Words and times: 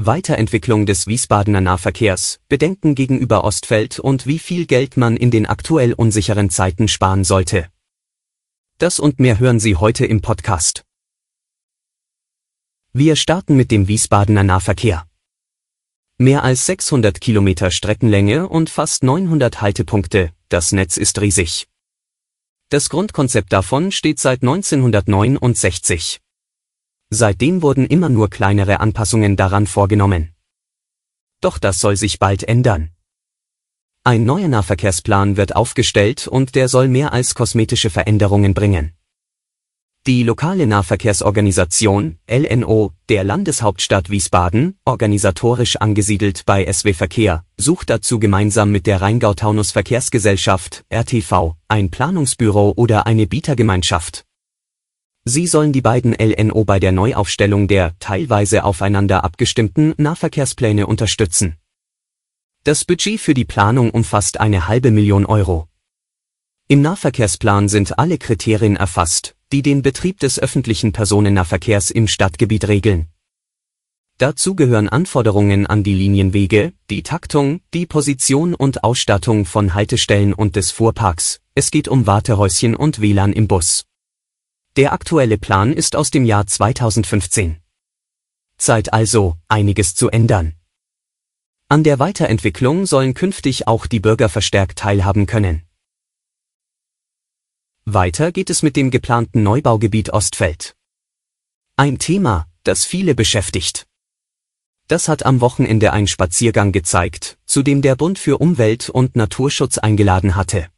Weiterentwicklung 0.00 0.86
des 0.86 1.08
Wiesbadener 1.08 1.60
Nahverkehrs, 1.60 2.38
Bedenken 2.48 2.94
gegenüber 2.94 3.42
Ostfeld 3.42 3.98
und 3.98 4.26
wie 4.26 4.38
viel 4.38 4.64
Geld 4.64 4.96
man 4.96 5.16
in 5.16 5.32
den 5.32 5.44
aktuell 5.44 5.92
unsicheren 5.92 6.50
Zeiten 6.50 6.86
sparen 6.86 7.24
sollte. 7.24 7.68
Das 8.78 9.00
und 9.00 9.18
mehr 9.18 9.40
hören 9.40 9.58
Sie 9.58 9.74
heute 9.74 10.06
im 10.06 10.20
Podcast. 10.20 10.84
Wir 12.92 13.16
starten 13.16 13.56
mit 13.56 13.72
dem 13.72 13.88
Wiesbadener 13.88 14.44
Nahverkehr. 14.44 15.04
Mehr 16.16 16.44
als 16.44 16.66
600 16.66 17.20
Kilometer 17.20 17.72
Streckenlänge 17.72 18.48
und 18.48 18.70
fast 18.70 19.02
900 19.02 19.60
Haltepunkte, 19.60 20.30
das 20.48 20.70
Netz 20.70 20.96
ist 20.96 21.20
riesig. 21.20 21.66
Das 22.68 22.88
Grundkonzept 22.88 23.52
davon 23.52 23.90
steht 23.90 24.20
seit 24.20 24.42
1969. 24.42 26.20
Seitdem 27.10 27.62
wurden 27.62 27.86
immer 27.86 28.08
nur 28.08 28.28
kleinere 28.28 28.80
Anpassungen 28.80 29.36
daran 29.36 29.66
vorgenommen. 29.66 30.34
Doch 31.40 31.58
das 31.58 31.80
soll 31.80 31.96
sich 31.96 32.18
bald 32.18 32.42
ändern. 32.42 32.90
Ein 34.04 34.24
neuer 34.24 34.48
Nahverkehrsplan 34.48 35.36
wird 35.36 35.56
aufgestellt 35.56 36.28
und 36.28 36.54
der 36.54 36.68
soll 36.68 36.88
mehr 36.88 37.12
als 37.12 37.34
kosmetische 37.34 37.90
Veränderungen 37.90 38.54
bringen. 38.54 38.92
Die 40.06 40.22
lokale 40.22 40.66
Nahverkehrsorganisation, 40.66 42.18
LNO, 42.30 42.92
der 43.08 43.24
Landeshauptstadt 43.24 44.08
Wiesbaden, 44.08 44.78
organisatorisch 44.84 45.76
angesiedelt 45.76 46.44
bei 46.46 46.70
SW 46.72 46.94
Verkehr, 46.94 47.44
sucht 47.58 47.90
dazu 47.90 48.18
gemeinsam 48.18 48.70
mit 48.70 48.86
der 48.86 49.02
Rheingau-Taunus 49.02 49.72
Verkehrsgesellschaft, 49.72 50.84
RTV, 50.90 51.56
ein 51.68 51.90
Planungsbüro 51.90 52.72
oder 52.76 53.06
eine 53.06 53.26
Bietergemeinschaft. 53.26 54.27
Sie 55.30 55.46
sollen 55.46 55.74
die 55.74 55.82
beiden 55.82 56.14
LNO 56.14 56.64
bei 56.64 56.80
der 56.80 56.90
Neuaufstellung 56.90 57.68
der 57.68 57.92
teilweise 57.98 58.64
aufeinander 58.64 59.24
abgestimmten 59.24 59.92
Nahverkehrspläne 59.98 60.86
unterstützen. 60.86 61.58
Das 62.64 62.86
Budget 62.86 63.20
für 63.20 63.34
die 63.34 63.44
Planung 63.44 63.90
umfasst 63.90 64.40
eine 64.40 64.68
halbe 64.68 64.90
Million 64.90 65.26
Euro. 65.26 65.68
Im 66.66 66.80
Nahverkehrsplan 66.80 67.68
sind 67.68 67.98
alle 67.98 68.16
Kriterien 68.16 68.76
erfasst, 68.76 69.36
die 69.52 69.60
den 69.60 69.82
Betrieb 69.82 70.18
des 70.18 70.38
öffentlichen 70.38 70.92
Personennahverkehrs 70.92 71.90
im 71.90 72.08
Stadtgebiet 72.08 72.66
regeln. 72.66 73.08
Dazu 74.16 74.54
gehören 74.54 74.88
Anforderungen 74.88 75.66
an 75.66 75.82
die 75.82 75.94
Linienwege, 75.94 76.72
die 76.88 77.02
Taktung, 77.02 77.60
die 77.74 77.84
Position 77.84 78.54
und 78.54 78.82
Ausstattung 78.82 79.44
von 79.44 79.74
Haltestellen 79.74 80.32
und 80.32 80.56
des 80.56 80.70
Fuhrparks. 80.70 81.40
Es 81.54 81.70
geht 81.70 81.86
um 81.86 82.06
Wartehäuschen 82.06 82.74
und 82.74 83.02
WLAN 83.02 83.34
im 83.34 83.46
Bus. 83.46 83.87
Der 84.76 84.92
aktuelle 84.92 85.38
Plan 85.38 85.72
ist 85.72 85.96
aus 85.96 86.10
dem 86.10 86.24
Jahr 86.24 86.46
2015. 86.46 87.60
Zeit 88.58 88.92
also, 88.92 89.36
einiges 89.48 89.94
zu 89.94 90.08
ändern. 90.08 90.54
An 91.68 91.84
der 91.84 91.98
Weiterentwicklung 91.98 92.86
sollen 92.86 93.14
künftig 93.14 93.66
auch 93.66 93.86
die 93.86 94.00
Bürger 94.00 94.28
verstärkt 94.28 94.78
teilhaben 94.78 95.26
können. 95.26 95.62
Weiter 97.84 98.32
geht 98.32 98.50
es 98.50 98.62
mit 98.62 98.76
dem 98.76 98.90
geplanten 98.90 99.42
Neubaugebiet 99.42 100.10
Ostfeld. 100.10 100.76
Ein 101.76 101.98
Thema, 101.98 102.46
das 102.64 102.84
viele 102.84 103.14
beschäftigt. 103.14 103.86
Das 104.88 105.08
hat 105.08 105.26
am 105.26 105.40
Wochenende 105.40 105.92
ein 105.92 106.06
Spaziergang 106.06 106.72
gezeigt, 106.72 107.38
zu 107.44 107.62
dem 107.62 107.82
der 107.82 107.96
Bund 107.96 108.18
für 108.18 108.38
Umwelt 108.38 108.88
und 108.88 109.16
Naturschutz 109.16 109.78
eingeladen 109.78 110.36
hatte. 110.36 110.68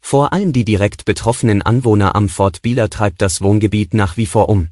Vor 0.00 0.32
allem 0.32 0.52
die 0.52 0.64
direkt 0.64 1.04
betroffenen 1.04 1.62
Anwohner 1.62 2.14
am 2.14 2.28
Fort 2.28 2.62
Bieler 2.62 2.90
treibt 2.90 3.22
das 3.22 3.40
Wohngebiet 3.40 3.94
nach 3.94 4.16
wie 4.16 4.26
vor 4.26 4.48
um. 4.48 4.68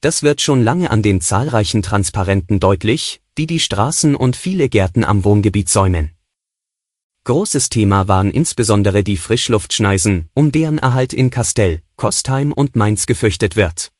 Das 0.00 0.22
wird 0.22 0.40
schon 0.40 0.62
lange 0.62 0.90
an 0.90 1.02
den 1.02 1.20
zahlreichen 1.20 1.82
Transparenten 1.82 2.58
deutlich, 2.60 3.20
die 3.36 3.46
die 3.46 3.60
Straßen 3.60 4.14
und 4.14 4.36
viele 4.36 4.68
Gärten 4.68 5.04
am 5.04 5.24
Wohngebiet 5.24 5.68
säumen. 5.68 6.12
Großes 7.24 7.68
Thema 7.68 8.08
waren 8.08 8.30
insbesondere 8.30 9.04
die 9.04 9.18
Frischluftschneisen, 9.18 10.30
um 10.32 10.52
deren 10.52 10.78
Erhalt 10.78 11.12
in 11.12 11.28
Kastell, 11.28 11.82
Kostheim 11.96 12.52
und 12.52 12.76
Mainz 12.76 13.04
gefürchtet 13.04 13.56
wird. 13.56 13.92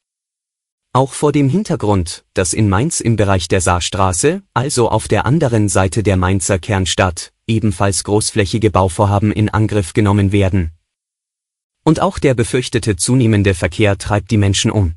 Auch 0.93 1.13
vor 1.13 1.31
dem 1.31 1.49
Hintergrund, 1.49 2.25
dass 2.35 2.53
in 2.53 2.69
Mainz 2.69 2.99
im 2.99 3.15
Bereich 3.15 3.47
der 3.47 3.61
Saarstraße, 3.61 4.43
also 4.55 4.89
auf 4.89 5.07
der 5.07 5.25
anderen 5.25 5.69
Seite 5.69 6.03
der 6.03 6.17
Mainzer 6.17 6.59
Kernstadt, 6.59 7.33
ebenfalls 7.47 8.03
großflächige 8.03 8.73
Bauvorhaben 8.73 9.31
in 9.31 9.49
Angriff 9.51 9.93
genommen 9.93 10.33
werden. 10.33 10.73
Und 11.85 12.01
auch 12.01 12.19
der 12.19 12.35
befürchtete 12.35 12.97
zunehmende 12.97 13.55
Verkehr 13.55 13.99
treibt 13.99 14.33
die 14.33 14.37
Menschen 14.37 14.73
um. 14.73 14.95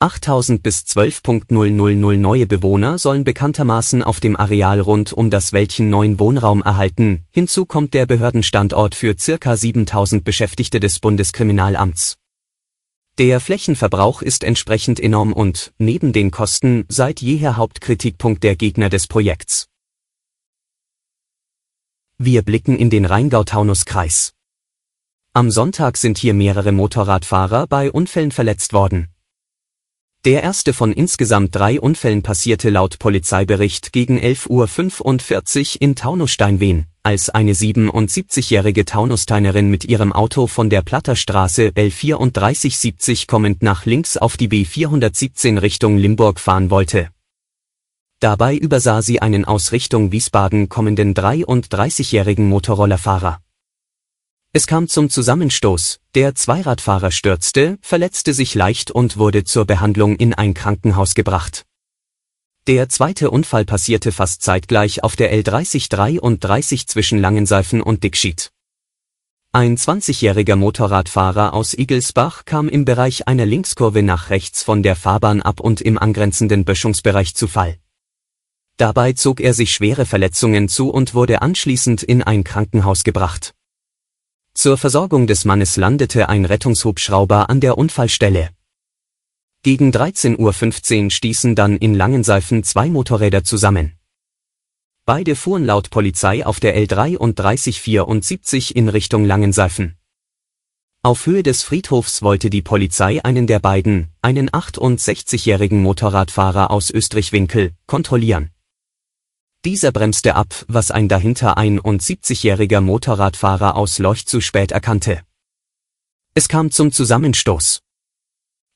8000 0.00 0.64
bis 0.64 0.80
12.000 0.80 2.16
neue 2.16 2.46
Bewohner 2.48 2.98
sollen 2.98 3.22
bekanntermaßen 3.22 4.02
auf 4.02 4.18
dem 4.18 4.34
Areal 4.34 4.80
rund 4.80 5.12
um 5.12 5.30
das 5.30 5.52
Wäldchen 5.52 5.90
neuen 5.90 6.18
Wohnraum 6.18 6.60
erhalten, 6.60 7.24
hinzu 7.30 7.66
kommt 7.66 7.94
der 7.94 8.06
Behördenstandort 8.06 8.96
für 8.96 9.14
circa 9.16 9.56
7000 9.56 10.24
Beschäftigte 10.24 10.80
des 10.80 10.98
Bundeskriminalamts. 10.98 12.18
Der 13.18 13.40
Flächenverbrauch 13.40 14.22
ist 14.22 14.42
entsprechend 14.42 14.98
enorm 14.98 15.34
und, 15.34 15.74
neben 15.76 16.14
den 16.14 16.30
Kosten, 16.30 16.86
seit 16.88 17.20
jeher 17.20 17.58
Hauptkritikpunkt 17.58 18.42
der 18.42 18.56
Gegner 18.56 18.88
des 18.88 19.06
Projekts. 19.06 19.68
Wir 22.16 22.40
blicken 22.40 22.78
in 22.78 22.88
den 22.88 23.04
Rheingau-Taunus-Kreis. 23.04 24.32
Am 25.34 25.50
Sonntag 25.50 25.98
sind 25.98 26.16
hier 26.16 26.32
mehrere 26.32 26.72
Motorradfahrer 26.72 27.66
bei 27.66 27.90
Unfällen 27.90 28.30
verletzt 28.30 28.72
worden. 28.72 29.08
Der 30.24 30.42
erste 30.42 30.72
von 30.72 30.92
insgesamt 30.92 31.54
drei 31.54 31.80
Unfällen 31.80 32.22
passierte 32.22 32.70
laut 32.70 32.98
Polizeibericht 32.98 33.92
gegen 33.92 34.18
11.45 34.18 35.74
Uhr 35.76 35.82
in 35.82 35.96
Taunussteinwehen, 35.96 36.86
als 37.04 37.30
eine 37.30 37.52
77-jährige 37.52 38.84
Taunusteinerin 38.84 39.68
mit 39.68 39.84
ihrem 39.84 40.12
Auto 40.12 40.46
von 40.46 40.70
der 40.70 40.82
Platterstraße 40.82 41.68
L3470 41.70 43.26
kommend 43.26 43.62
nach 43.62 43.86
links 43.86 44.16
auf 44.16 44.36
die 44.36 44.48
B417 44.48 45.60
Richtung 45.60 45.96
Limburg 45.96 46.38
fahren 46.38 46.70
wollte. 46.70 47.08
Dabei 48.20 48.56
übersah 48.56 49.02
sie 49.02 49.20
einen 49.20 49.44
aus 49.44 49.72
Richtung 49.72 50.12
Wiesbaden 50.12 50.68
kommenden 50.68 51.12
33-jährigen 51.12 52.48
Motorrollerfahrer. 52.48 53.40
Es 54.52 54.68
kam 54.68 54.86
zum 54.86 55.10
Zusammenstoß, 55.10 55.98
der 56.14 56.36
Zweiradfahrer 56.36 57.10
stürzte, 57.10 57.78
verletzte 57.80 58.32
sich 58.32 58.54
leicht 58.54 58.92
und 58.92 59.16
wurde 59.16 59.42
zur 59.42 59.64
Behandlung 59.64 60.14
in 60.14 60.34
ein 60.34 60.54
Krankenhaus 60.54 61.14
gebracht. 61.14 61.64
Der 62.68 62.88
zweite 62.88 63.32
Unfall 63.32 63.64
passierte 63.64 64.12
fast 64.12 64.42
zeitgleich 64.42 65.02
auf 65.02 65.16
der 65.16 65.34
L3033 65.34 66.86
zwischen 66.86 67.18
Langenseifen 67.18 67.82
und 67.82 68.04
Dickschied. 68.04 68.52
Ein 69.50 69.76
20-jähriger 69.76 70.54
Motorradfahrer 70.54 71.54
aus 71.54 71.74
Igelsbach 71.74 72.44
kam 72.44 72.68
im 72.68 72.84
Bereich 72.84 73.26
einer 73.26 73.46
Linkskurve 73.46 74.04
nach 74.04 74.30
rechts 74.30 74.62
von 74.62 74.84
der 74.84 74.94
Fahrbahn 74.94 75.42
ab 75.42 75.58
und 75.58 75.80
im 75.80 75.98
angrenzenden 75.98 76.64
Böschungsbereich 76.64 77.34
zu 77.34 77.48
Fall. 77.48 77.78
Dabei 78.76 79.12
zog 79.14 79.40
er 79.40 79.54
sich 79.54 79.72
schwere 79.72 80.06
Verletzungen 80.06 80.68
zu 80.68 80.90
und 80.90 81.14
wurde 81.14 81.42
anschließend 81.42 82.04
in 82.04 82.22
ein 82.22 82.44
Krankenhaus 82.44 83.02
gebracht. 83.02 83.54
Zur 84.54 84.78
Versorgung 84.78 85.26
des 85.26 85.44
Mannes 85.44 85.76
landete 85.76 86.28
ein 86.28 86.44
Rettungshubschrauber 86.44 87.50
an 87.50 87.58
der 87.58 87.76
Unfallstelle. 87.76 88.50
Gegen 89.64 89.92
13.15 89.92 91.04
Uhr 91.04 91.10
stießen 91.12 91.54
dann 91.54 91.76
in 91.76 91.94
Langenseifen 91.94 92.64
zwei 92.64 92.88
Motorräder 92.88 93.44
zusammen. 93.44 93.92
Beide 95.04 95.36
fuhren 95.36 95.64
laut 95.64 95.90
Polizei 95.90 96.44
auf 96.44 96.58
der 96.58 96.76
L3374 96.76 98.72
in 98.72 98.88
Richtung 98.88 99.24
Langenseifen. 99.24 99.96
Auf 101.04 101.26
Höhe 101.26 101.44
des 101.44 101.62
Friedhofs 101.62 102.22
wollte 102.22 102.50
die 102.50 102.62
Polizei 102.62 103.24
einen 103.24 103.46
der 103.46 103.60
beiden, 103.60 104.08
einen 104.20 104.50
68-jährigen 104.50 105.80
Motorradfahrer 105.80 106.72
aus 106.72 106.90
Österreich-Winkel, 106.90 107.72
kontrollieren. 107.86 108.50
Dieser 109.64 109.92
bremste 109.92 110.34
ab, 110.34 110.64
was 110.66 110.90
ein 110.90 111.08
dahinter 111.08 111.56
71-jähriger 111.56 112.80
Motorradfahrer 112.80 113.76
aus 113.76 114.00
Leucht 114.00 114.28
zu 114.28 114.40
spät 114.40 114.72
erkannte. 114.72 115.22
Es 116.34 116.48
kam 116.48 116.72
zum 116.72 116.90
Zusammenstoß. 116.90 117.81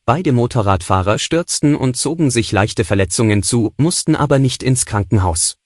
Beide 0.08 0.30
Motorradfahrer 0.30 1.18
stürzten 1.18 1.74
und 1.74 1.96
zogen 1.96 2.30
sich 2.30 2.52
leichte 2.52 2.84
Verletzungen 2.84 3.42
zu, 3.42 3.74
mussten 3.76 4.14
aber 4.14 4.38
nicht 4.38 4.62
ins 4.62 4.86
Krankenhaus. 4.86 5.58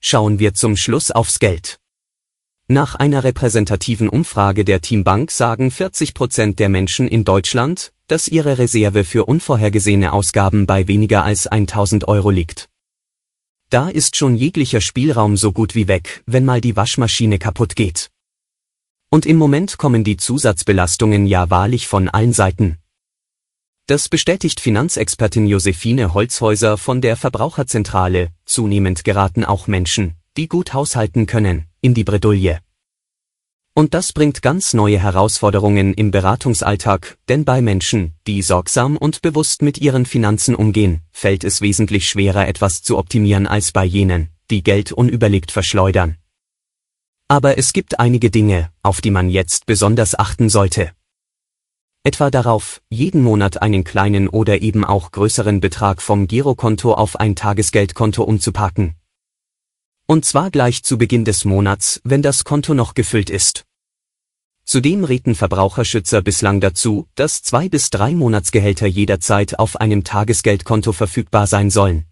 Schauen 0.00 0.40
wir 0.40 0.52
zum 0.52 0.76
Schluss 0.76 1.12
aufs 1.12 1.38
Geld. 1.38 1.78
Nach 2.66 2.96
einer 2.96 3.22
repräsentativen 3.22 4.08
Umfrage 4.08 4.64
der 4.64 4.80
Teambank 4.80 5.30
sagen 5.30 5.70
40 5.70 6.14
Prozent 6.14 6.58
der 6.58 6.68
Menschen 6.68 7.06
in 7.06 7.22
Deutschland, 7.22 7.92
dass 8.08 8.26
ihre 8.26 8.58
Reserve 8.58 9.04
für 9.04 9.26
unvorhergesehene 9.26 10.12
Ausgaben 10.12 10.66
bei 10.66 10.88
weniger 10.88 11.22
als 11.22 11.46
1000 11.46 12.08
Euro 12.08 12.30
liegt. 12.30 12.68
Da 13.70 13.88
ist 13.88 14.16
schon 14.16 14.34
jeglicher 14.34 14.80
Spielraum 14.80 15.36
so 15.36 15.52
gut 15.52 15.76
wie 15.76 15.86
weg, 15.86 16.24
wenn 16.26 16.44
mal 16.44 16.60
die 16.60 16.74
Waschmaschine 16.74 17.38
kaputt 17.38 17.76
geht. 17.76 18.11
Und 19.12 19.26
im 19.26 19.36
Moment 19.36 19.76
kommen 19.76 20.04
die 20.04 20.16
Zusatzbelastungen 20.16 21.26
ja 21.26 21.50
wahrlich 21.50 21.86
von 21.86 22.08
allen 22.08 22.32
Seiten. 22.32 22.78
Das 23.86 24.08
bestätigt 24.08 24.58
Finanzexpertin 24.58 25.46
Josephine 25.46 26.14
Holzhäuser 26.14 26.78
von 26.78 27.02
der 27.02 27.18
Verbraucherzentrale. 27.18 28.30
Zunehmend 28.46 29.04
geraten 29.04 29.44
auch 29.44 29.66
Menschen, 29.66 30.14
die 30.38 30.48
gut 30.48 30.72
haushalten 30.72 31.26
können, 31.26 31.66
in 31.82 31.92
die 31.92 32.04
Bredouille. 32.04 32.60
Und 33.74 33.92
das 33.92 34.14
bringt 34.14 34.40
ganz 34.40 34.72
neue 34.72 34.98
Herausforderungen 34.98 35.92
im 35.92 36.10
Beratungsalltag, 36.10 37.18
denn 37.28 37.44
bei 37.44 37.60
Menschen, 37.60 38.14
die 38.26 38.40
sorgsam 38.40 38.96
und 38.96 39.20
bewusst 39.20 39.60
mit 39.60 39.76
ihren 39.76 40.06
Finanzen 40.06 40.54
umgehen, 40.54 41.02
fällt 41.10 41.44
es 41.44 41.60
wesentlich 41.60 42.08
schwerer 42.08 42.48
etwas 42.48 42.80
zu 42.82 42.96
optimieren 42.96 43.46
als 43.46 43.72
bei 43.72 43.84
jenen, 43.84 44.30
die 44.50 44.62
Geld 44.62 44.90
unüberlegt 44.90 45.50
verschleudern. 45.50 46.16
Aber 47.32 47.56
es 47.56 47.72
gibt 47.72 47.98
einige 47.98 48.30
Dinge, 48.30 48.70
auf 48.82 49.00
die 49.00 49.10
man 49.10 49.30
jetzt 49.30 49.64
besonders 49.64 50.18
achten 50.18 50.50
sollte. 50.50 50.92
Etwa 52.04 52.30
darauf, 52.30 52.82
jeden 52.90 53.22
Monat 53.22 53.62
einen 53.62 53.84
kleinen 53.84 54.28
oder 54.28 54.60
eben 54.60 54.84
auch 54.84 55.12
größeren 55.12 55.58
Betrag 55.58 56.02
vom 56.02 56.26
Girokonto 56.26 56.92
auf 56.92 57.18
ein 57.18 57.34
Tagesgeldkonto 57.34 58.22
umzupacken. 58.22 58.96
Und 60.06 60.26
zwar 60.26 60.50
gleich 60.50 60.82
zu 60.82 60.98
Beginn 60.98 61.24
des 61.24 61.46
Monats, 61.46 62.02
wenn 62.04 62.20
das 62.20 62.44
Konto 62.44 62.74
noch 62.74 62.92
gefüllt 62.92 63.30
ist. 63.30 63.64
Zudem 64.66 65.04
rieten 65.04 65.34
Verbraucherschützer 65.34 66.20
bislang 66.20 66.60
dazu, 66.60 67.08
dass 67.14 67.42
zwei 67.42 67.70
bis 67.70 67.88
drei 67.88 68.12
Monatsgehälter 68.12 68.86
jederzeit 68.86 69.58
auf 69.58 69.80
einem 69.80 70.04
Tagesgeldkonto 70.04 70.92
verfügbar 70.92 71.46
sein 71.46 71.70
sollen. 71.70 72.04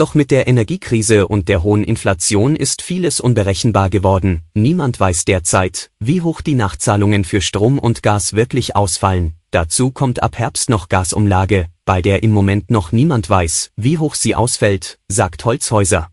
Doch 0.00 0.14
mit 0.14 0.30
der 0.30 0.48
Energiekrise 0.48 1.28
und 1.28 1.50
der 1.50 1.62
hohen 1.62 1.84
Inflation 1.84 2.56
ist 2.56 2.80
vieles 2.80 3.20
unberechenbar 3.20 3.90
geworden. 3.90 4.40
Niemand 4.54 4.98
weiß 4.98 5.26
derzeit, 5.26 5.90
wie 5.98 6.22
hoch 6.22 6.40
die 6.40 6.54
Nachzahlungen 6.54 7.22
für 7.22 7.42
Strom 7.42 7.78
und 7.78 8.02
Gas 8.02 8.32
wirklich 8.32 8.74
ausfallen. 8.74 9.34
Dazu 9.50 9.90
kommt 9.90 10.22
ab 10.22 10.38
Herbst 10.38 10.70
noch 10.70 10.88
Gasumlage, 10.88 11.66
bei 11.84 12.00
der 12.00 12.22
im 12.22 12.30
Moment 12.30 12.70
noch 12.70 12.92
niemand 12.92 13.28
weiß, 13.28 13.72
wie 13.76 13.98
hoch 13.98 14.14
sie 14.14 14.34
ausfällt, 14.34 14.98
sagt 15.08 15.44
Holzhäuser. 15.44 16.08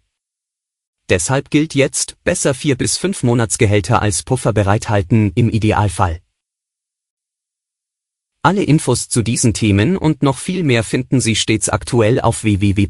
Deshalb 1.07 1.49
gilt 1.49 1.73
jetzt, 1.73 2.17
besser 2.25 2.53
vier 2.53 2.75
bis 2.75 2.97
fünf 2.97 3.23
Monatsgehälter 3.23 4.01
als 4.01 4.21
Puffer 4.21 4.51
bereithalten 4.51 5.31
im 5.33 5.47
Idealfall. 5.47 6.19
Alle 8.41 8.63
Infos 8.63 9.07
zu 9.07 9.21
diesen 9.21 9.53
Themen 9.53 9.95
und 9.95 10.23
noch 10.23 10.39
viel 10.39 10.63
mehr 10.63 10.83
finden 10.83 11.21
Sie 11.21 11.37
stets 11.37 11.69
aktuell 11.69 12.19
auf 12.19 12.43
www 12.43 12.89